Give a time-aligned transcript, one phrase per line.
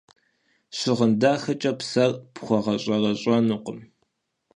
[0.77, 3.79] Щыгъын дахэкӏэ псэр пхуэгъэщӏэрэщӏэнукъым.